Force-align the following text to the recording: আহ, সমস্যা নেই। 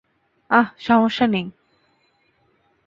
আহ, 0.49 0.67
সমস্যা 0.79 1.25
নেই। 1.27 1.45